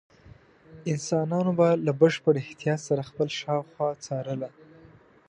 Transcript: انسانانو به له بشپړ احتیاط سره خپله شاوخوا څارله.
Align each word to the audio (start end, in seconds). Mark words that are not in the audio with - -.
انسانانو 0.91 1.51
به 1.59 1.67
له 1.85 1.91
بشپړ 2.01 2.33
احتیاط 2.39 2.79
سره 2.87 3.01
خپله 3.09 3.31
شاوخوا 3.39 3.89
څارله. 4.05 4.49